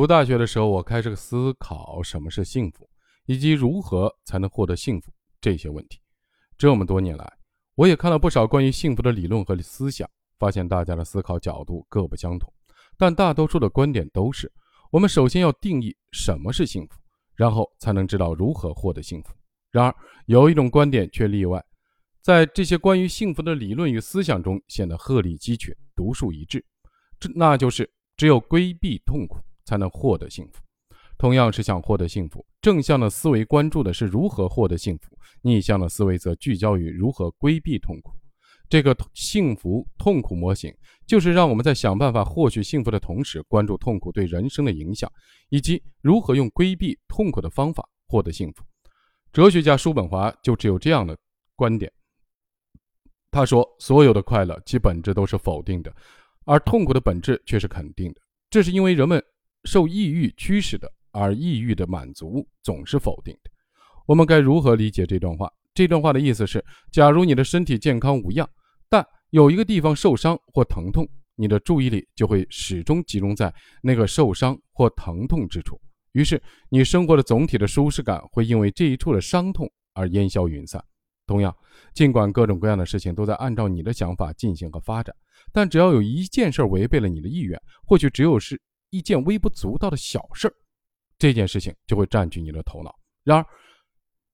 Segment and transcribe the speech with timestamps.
[0.00, 2.88] 读大学的时候，我开始思考什么是幸福，
[3.26, 5.12] 以及如何才能获得幸福
[5.42, 6.00] 这些问题。
[6.56, 7.32] 这么多年来，
[7.74, 10.08] 我也看了不少关于幸福的理论和思想，
[10.38, 12.50] 发现大家的思考角度各不相同，
[12.96, 14.50] 但大多数的观点都是：
[14.90, 16.98] 我们首先要定义什么是幸福，
[17.34, 19.34] 然后才能知道如何获得幸福。
[19.70, 19.94] 然而，
[20.24, 21.62] 有一种观点却例外，
[22.22, 26.64] 在这些关于幸福的理论与思想中显得鹤立鸡群、独树一帜，
[27.18, 29.36] 这那就是只有规避痛苦
[29.70, 30.60] 才能获得幸福。
[31.16, 38.10] 同样是想获得幸福，正向的思维关注的是如何获得幸福，逆向的思维则聚焦于如何规避痛苦。
[38.68, 40.74] 这个幸福痛苦模型，
[41.06, 45.08] 就是让我们在想办法获取幸福的同时，关注痛苦对人生的影响，
[45.50, 48.64] 以及如何用规避痛苦的方法获得幸福。
[49.32, 51.16] 哲学家叔本华就只有这样的
[51.54, 51.92] 观点。
[53.30, 55.94] 他说：“所有的快乐其本质都是否定的，
[56.44, 58.20] 而痛苦的本质却是肯定的。
[58.48, 59.22] 这是因为人们
[59.64, 63.50] 受抑郁驱使的。”而抑郁的满足总是否定的。
[64.06, 65.52] 我们该如何理解这段话？
[65.74, 68.48] 这段话的意思是：假如你的身体健康无恙，
[68.88, 71.04] 但有一个地方受伤或疼痛，
[71.34, 75.76] 你的注意力就会始终集中在那个受伤或疼痛之处。
[76.12, 80.80] 于是，你生活的总体的舒适感会因为这一处的伤痛而烟消云散。
[81.26, 81.52] 同样，
[81.92, 85.12] 尽管各种各样的事情都在按照你的想法进行和发展，
[85.52, 88.60] 但只要有一件事违背了你的意愿，或许只有是
[88.90, 90.54] 一件微不足道的小事儿。
[91.18, 93.46] 这件事情就会占据你的头脑，然而，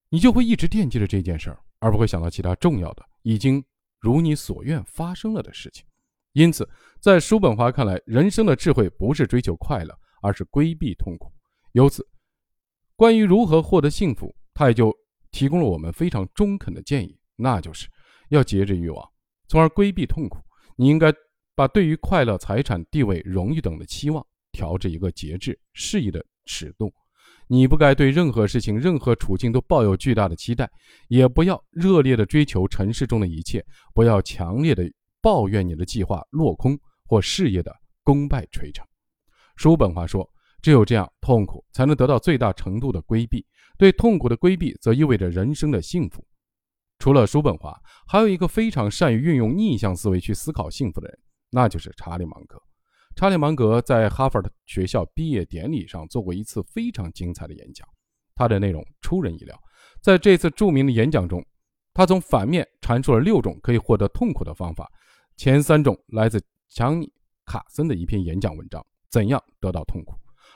[0.09, 3.63] 你就会一直惦记着这件事儿，而不会想到其他重要的、已经
[3.99, 5.85] 如你所愿发生了的事情。
[6.31, 6.69] 因此，
[7.01, 11.29] 在叔本华看来，人生的智慧不是追求快乐，而是规避痛苦。
[11.73, 12.07] 由此，
[12.95, 14.95] 关于如何获得幸福，他也就
[15.31, 17.89] 提供了我们非常中肯的建议，那就是
[18.29, 19.11] 要节制欲望，
[19.49, 20.39] 从而规避痛苦。
[20.77, 21.13] 你应该
[21.53, 24.25] 把对于快乐、财产、地位、荣誉等的期望
[24.57, 26.25] 调至一个节制、适宜的。
[26.49, 26.89] 尺度，
[27.47, 30.71] 你不该对任何事情、任何处境都抱有巨大的期待，
[31.09, 33.61] 也不要热烈的追求尘世中的一切，
[33.93, 34.89] 不要强烈的
[35.21, 38.87] 抱怨你的计划落空或事业的功败垂成。
[39.57, 40.25] 叔本华说，
[40.61, 43.45] 只有这样，痛苦才能得到最大程度的规避。
[43.77, 46.25] 对痛苦的规避，则意味着人生的幸福。
[46.97, 47.77] 除了叔本华，
[48.07, 51.19] 还有一个非常善于运用逆向思维去思考幸福的人，
[51.51, 52.57] 那就是查理芒格。
[53.17, 57.87] 查理芒格在哈佛的学校毕业典礼上做过一次非常精彩的演讲，
[58.35, 59.59] 他的内容出人意料。
[60.03, 61.43] 在这次著名的演讲中，
[61.95, 64.87] 他从反面阐述了六种可以获得痛苦的方法。
[65.35, 66.39] 前三种来自
[66.69, 67.07] 强尼·
[67.43, 68.79] 卡森的一篇演讲文章
[69.09, 70.13] 《怎样得到痛苦》，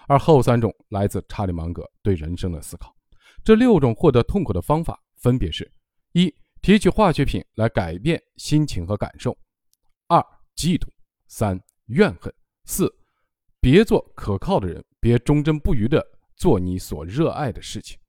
[0.08, 2.96] 而后三种来自查理芒格对人生的思考。
[3.44, 5.72] 这六种获得痛苦的方法分别是：
[6.12, 9.32] 一、提取化学品来改变心情和感受；
[10.06, 10.24] 二、
[10.56, 10.88] 嫉妒；
[11.28, 12.32] 三、怨恨。
[12.72, 12.90] 四，
[13.60, 16.02] 别做可靠的人，别忠贞不渝的
[16.38, 18.00] 做你所热爱的事情。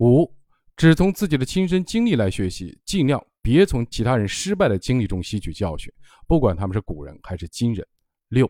[0.00, 0.30] 五，
[0.76, 5.90] 只从自己的亲身经历来学习，尽量别从其他人失败的经历中吸取教训，
[6.28, 7.88] 不管他们是古人还是今人。
[8.28, 8.46] 六，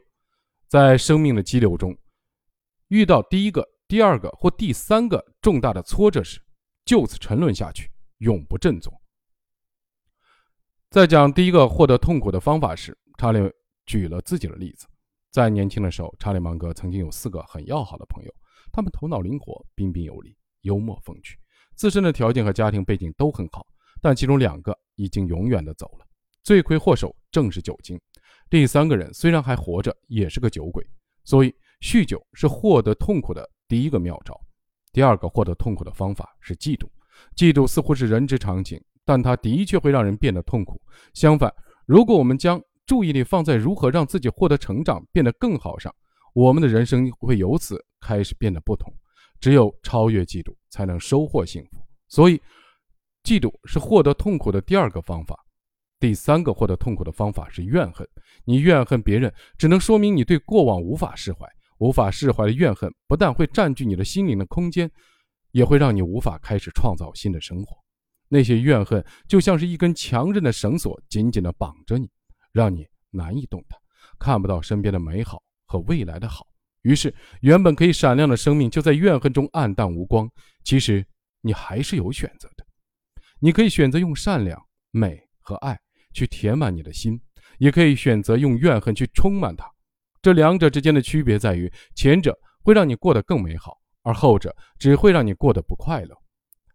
[0.66, 1.96] 在生命的激流中，
[2.88, 6.40] 遇到第一个、第二个或第三个重大的挫折时，
[6.84, 8.92] 就此沉沦下去，永不振作。
[10.90, 13.38] 在讲第一个获得痛苦的方法时，查理
[13.84, 14.88] 举了自己的例子。
[15.30, 18.34] 在年轻的时候，查理芒格曾经有四个很要好的朋友，
[18.72, 21.36] 他们头脑灵活、彬彬有礼、幽默风趣，
[21.74, 23.66] 自身的条件和家庭背景都很好。
[24.00, 26.06] 但其中两个已经永远的走了，
[26.42, 28.00] 罪魁祸首正是酒精。
[28.48, 30.86] 第三个人虽然还活着，也是个酒鬼。
[31.24, 34.38] 所以，酗酒是获得痛苦的第一个妙招。
[34.92, 36.86] 第二个获得痛苦的方法是嫉妒。
[37.34, 40.80] 嫉妒似乎是人之常情，但它的确会让人变得痛苦。
[41.14, 41.52] 相反，
[41.84, 45.94] 如果我们将 注意力放在如何让自己获得成长、变得更好上，
[46.32, 48.92] 我们的人生会由此开始变得不同。
[49.40, 51.78] 只有超越嫉妒，才能收获幸福。
[52.08, 52.40] 所以，
[53.22, 55.36] 嫉妒是获得痛苦的第二个方法。
[55.98, 58.08] 第三个获得痛苦的方法是怨恨。
[58.44, 61.46] 你怨恨别人，只能说明你对过往无法释怀。
[61.78, 64.90] 无法释怀的怨恨，不但会占据你的心灵的空间，
[65.50, 67.76] 也会让你无法开始创造新的生活。
[68.28, 72.08] 那些怨恨就像是一根强韧的绳索，紧紧地绑着你。
[72.56, 73.78] 让你难以动弹，
[74.18, 76.46] 看不到身边的美好和未来的好，
[76.80, 80.26] 于是原本可以闪亮的生命就在怨恨中黯淡无光。
[80.64, 81.06] 其实
[81.42, 82.64] 你还是有选择的，
[83.40, 84.58] 你可以选择用善良、
[84.90, 85.78] 美和爱
[86.14, 87.20] 去填满你的心，
[87.58, 89.70] 也可以选择用怨恨去充满它。
[90.22, 96.16] 这两者之间的区别在于，前者会让你过得更美好，而后者只会让你过得不快乐。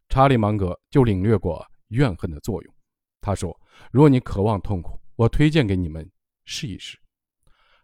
[0.09, 2.75] 查理芒格就领略过怨恨的作用。
[3.19, 3.59] 他说
[3.91, 6.09] ：“若你渴望痛苦。”我推荐给你们
[6.45, 6.97] 试一试。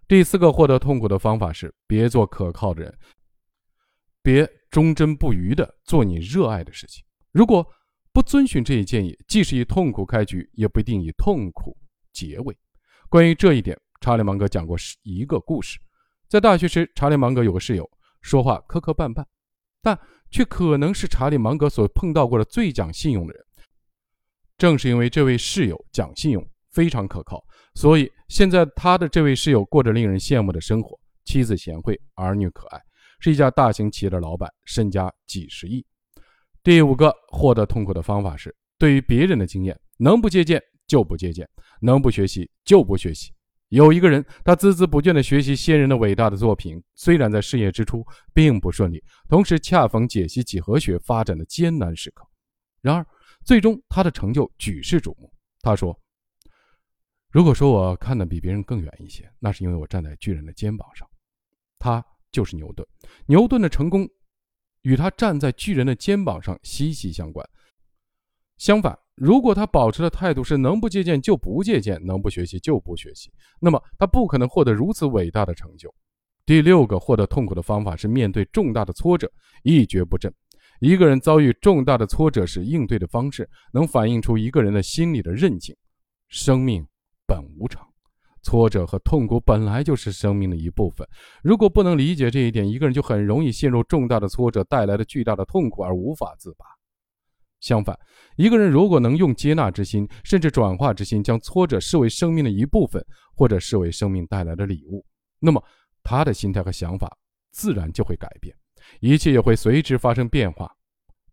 [0.07, 2.97] 第四个获得痛苦的方法是别做可靠的人，
[4.23, 7.03] 别忠贞不渝的做你热爱的事情。
[7.31, 7.63] 如果
[8.11, 11.77] 不遵循这一建议，即使以痛苦开局，也不一定以痛苦
[12.11, 12.57] 结尾。
[13.07, 15.77] 关于这一点，查理芒格讲过一个故事。
[16.27, 17.87] 在大学时，查理芒格有个室友，
[18.21, 19.23] 说话磕磕绊绊，
[19.83, 19.99] 但
[20.31, 23.45] 却可能是查理芒格所碰到过的最讲信用的人。
[24.57, 26.43] 正是因为这位室友讲信用
[26.77, 27.43] 非常可靠，
[27.73, 30.95] 所以现在他的这位室友过着令人羡慕的生活，
[31.25, 32.79] 妻子贤惠，儿女可爱，
[33.19, 35.83] 是一家大型企业的老板，身家几十亿。
[36.61, 41.49] 第五个获得痛苦的方法是，对于别人的经验，能不借鉴就不借鉴，
[41.81, 43.33] 能不学习就不学习。
[43.69, 52.23] 有一个人，他孜孜不倦地学习先人的伟大的作品，虽然在事业之初并不顺利，同时恰逢解析几何学发展的艰难时刻，
[52.83, 53.03] 然而
[53.43, 55.33] 最终他的成就举世瞩目。
[55.59, 55.99] 他说
[57.31, 61.07] ：“如果说我看得比别人更远一些，那是因为我站在巨人的肩膀上。”
[61.79, 62.87] 他就是牛顿。
[63.27, 64.09] 牛顿的成功
[64.81, 67.47] 与他站在巨人的肩膀上息息相关。
[68.57, 75.93] 相反，如果他保持的态度是能不借鉴就不借鉴，能不学习就不学习，那么他不可能获得如此伟大的成就。
[76.45, 79.31] 第六个获得痛苦的方法是面对重大的挫折
[79.63, 80.33] 一蹶不振。
[80.79, 85.75] 一个人遭遇重大的挫折时，应对的方式能反映出一个人的心理的韧性。
[86.29, 86.87] 生命
[87.27, 87.85] 本无常，
[88.41, 91.07] 挫折和痛苦本来就是生命的一部分。
[91.43, 96.65] 如果不能理解这一点，一个人就很容易陷入重大的挫折带来的巨大的痛苦而无法自拔。
[97.59, 97.97] 相反，
[98.35, 103.03] 一个人如果能用接纳之心，甚至转化之心，将挫折视为生命的一部分，
[103.35, 105.03] 或者视为生命带来的礼物，
[105.39, 105.61] 那么
[106.03, 107.11] 他的心态和想法
[107.51, 108.55] 自然就会改变，
[108.99, 110.71] 一切也会随之发生变化。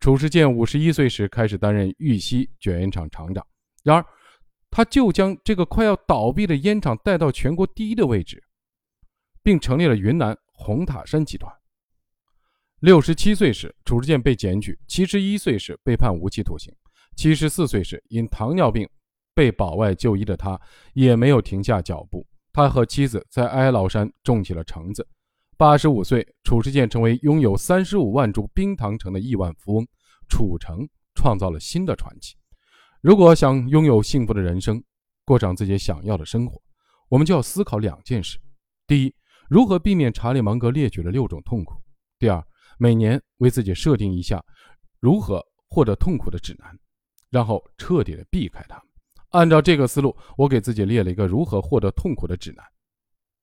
[0.01, 3.47] 褚时健五十一岁时开始担任玉溪卷烟厂厂长，
[3.83, 4.05] 然而
[4.77, 8.43] 他就将这个快要倒闭的烟厂带到全国第一的位置，
[9.41, 11.49] 并成立了云南红塔山集团。
[12.81, 16.75] 六十七岁时，褚时健被检举；七十一岁时被判无期徒刑；
[17.15, 18.85] 七十四岁时因糖尿病
[19.33, 20.61] 被保外就医的他，
[20.93, 22.27] 也没有停下脚步。
[22.53, 25.07] 他和妻子在哀牢山种起了橙子。
[25.57, 29.87] 八十五岁，褚时健成为拥有三十五万株冰糖橙的亿万富翁。
[30.29, 32.35] 褚橙创造了新的传奇。
[33.05, 34.83] 如果想拥有幸福的人生，
[35.27, 36.59] 过上自己想要的生活，
[37.11, 38.39] 我们就要思考两件事：
[38.87, 39.15] 第一，
[39.47, 41.75] 如何避免查理芒格列举的六种痛苦；
[42.19, 42.43] 第二。
[42.79, 44.43] 每年为自己设定一下
[45.01, 46.77] 如何获得痛苦的指南，
[47.29, 48.83] 然后彻底的避开它。
[49.33, 52.65] 按照这个思路，我给自己列了一个如何获得痛苦的指南：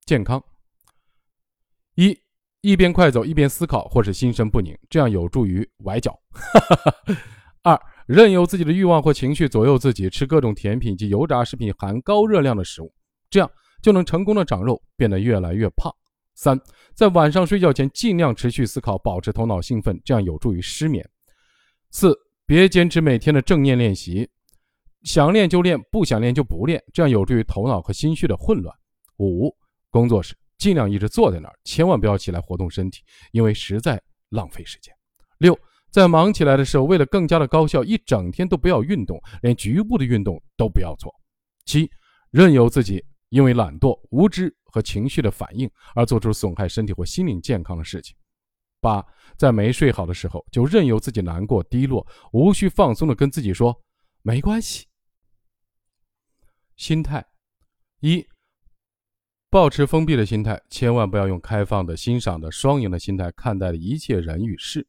[0.08, 0.44] 健康。
[1.94, 2.20] 一，
[2.62, 6.20] 一边快走一边思考，或是心神不宁，这样有助于崴脚。
[7.64, 7.80] 二，
[8.12, 12.94] 任由自己的欲望或情绪左右自己，吃各种甜品及油炸食品，含高热量的食物，
[13.30, 13.50] 这样
[13.82, 15.90] 就能成功的长肉，变得越来越胖。
[16.36, 16.60] 三，
[16.94, 21.10] 在晚上睡觉前尽量持续思考，保持头脑兴奋，这样有助于失眠。
[21.90, 22.14] 四，
[22.46, 24.30] 别坚持每天的正念练习，
[25.04, 28.76] 想练就练，不想练就不练，这样有助于头脑和心绪的混乱。
[29.20, 29.56] 五，
[29.90, 34.94] 工作时尽量一直坐在那儿，千万不要起来活动身体，因为实在浪费时间。
[35.38, 35.58] 六，
[35.92, 41.14] 在忙起来的时候，为了更加的高效，一整天都不要运动，连局部的运动都不要做。
[41.66, 41.92] 七，
[42.32, 44.56] 任由自己因为懒惰、无知。
[44.74, 48.16] 和情绪的反应而做出损害身体或心灵健康的事情。
[48.80, 53.78] 八，在没睡好的时候就任由自己难过、低落，无需放松的跟自己说
[54.22, 54.88] 没关系。
[56.78, 57.26] 心态
[58.00, 58.26] 一，
[59.50, 64.88] 保持封闭的心态，千万不要用开放的、欣赏的、双赢的心态看待一切人与事。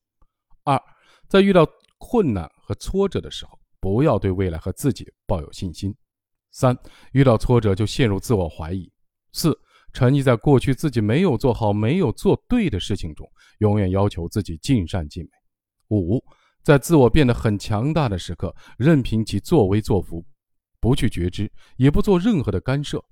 [0.62, 0.80] 二，
[1.32, 5.96] 在遇到困难和挫折的时候，不要对未来和自己抱有信心。
[6.50, 6.76] 三，
[7.12, 8.92] 遇到挫折就陷入自我怀疑。
[9.32, 9.58] 四。
[9.94, 13.26] 沉溺在过去自己没有做好、没有做对的事情中，
[13.60, 15.30] 永远要求自己尽善尽美。
[15.88, 16.22] 五，
[16.62, 20.22] 在自我变得很强大的时刻，任凭其作威作福，
[20.80, 23.02] 不去觉知，也不做任何的干涉。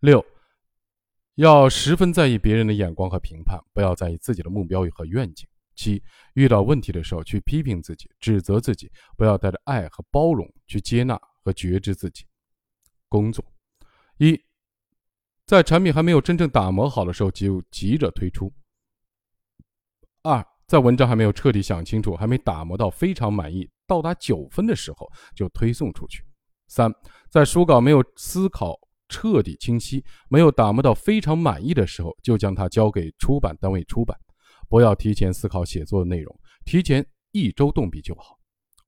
[0.00, 0.24] 六，
[1.36, 5.46] 要十分在意别人的眼光和评判，不要在意自己的目标和愿景。
[5.74, 6.02] 七，
[6.34, 12.24] 遇到问题的时候，去批评自己、指责自己，不要带着爱和包容去接纳和觉知自己。
[13.08, 13.44] 工作
[14.18, 14.40] 一。
[15.44, 18.50] 在产品还没有真正打磨好的时候就急着推出。
[20.22, 26.24] 二，在文章还没有彻底想清楚、还没打磨到非常满意、到达九分的时候就推送出去。
[26.68, 26.90] 三，
[27.28, 34.16] 在书稿没有思考彻底清晰、没有打磨到非常满意的时候就将它交给出版单位出版。
[34.72, 38.38] 不要提前思考写作的内容，提前一周动笔就好。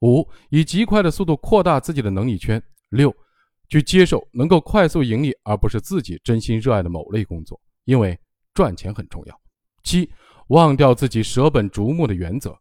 [0.00, 2.60] 五，以极快的速度扩大自己的能力圈。
[2.88, 3.14] 六。
[3.68, 8.18] 去接受能够快速盈利，而不是自己真心热爱的某类工作，因为
[8.54, 9.40] 赚钱很重要。
[9.82, 10.08] 七，
[10.48, 12.56] 忘掉自己舍本逐末的原则。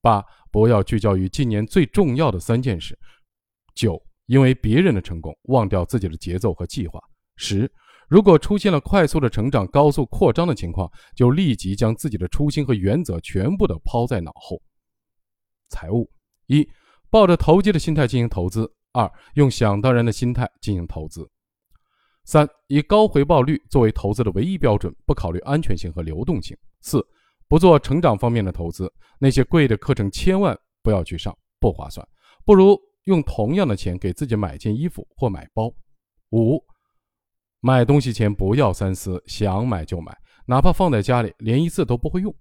[0.00, 2.96] 八，不要聚焦于今年最重要的三件事。
[3.74, 7.00] 九，因为别人的成功，忘掉自己的节奏和计划。
[7.36, 7.68] 十，
[8.12, 14.60] 如果出现了快速的成长、高速扩张的情况，就立即将自己的初心和原则全部的抛在脑后。
[15.70, 16.10] 财务：
[16.46, 16.68] 一，
[17.08, 21.22] 抱着投机的心态进行投资；二，用想当然的心态进行投资；
[22.26, 27.02] 三，以高回报率作为投资的唯一标准，不考虑安全性和流动性；四，
[27.48, 32.06] 不做成长方面的投资，那些贵的课程千万不要去上，不划算，
[32.44, 35.70] 不如用同样的钱给自己买件衣服或买包；
[36.32, 36.62] 五。
[37.64, 40.12] 买东西前不要三思，想买就买，
[40.46, 42.34] 哪怕放在家里连一次都不会用。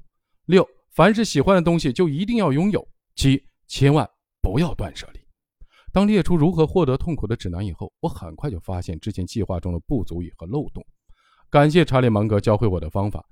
[0.45, 2.83] 六，凡是喜欢的东西就一定要拥有。
[3.15, 4.09] 七，千万
[4.41, 5.19] 不要断舍离。
[5.93, 10.83] 当列出如何获得痛苦的指南以后，我很快就发现之前计划中的不足与和漏洞。
[11.51, 13.23] 感谢查理芒格教会我的方法，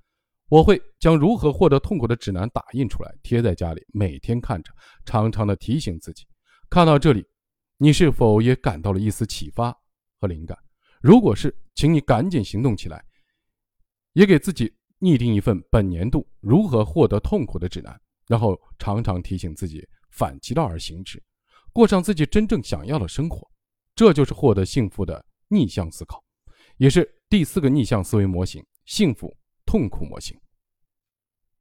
[0.47, 4.71] 我会将如何获得痛苦的指南打印出来，贴在家里，每天看着，
[5.05, 6.23] 常常的提醒自己。
[6.69, 7.25] 看到这里，
[7.77, 9.75] 你是否也感到了一丝启发
[10.21, 10.55] 和灵感？
[11.01, 13.03] 如果是，请你赶紧行动起来，
[14.13, 21.23] 也给自己拟定一份本年度如何获得痛苦的指南，然后常常提醒自己反其道而行之，
[21.71, 23.49] 过上自己真正想要的生活。
[23.95, 26.21] 这就是获得幸福的逆向思考，
[26.77, 29.33] 也是第四个逆向思维模型——幸福
[29.65, 30.37] 痛苦模型。